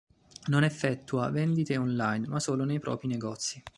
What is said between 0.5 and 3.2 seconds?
effettua vendite on-line ma solo nei propri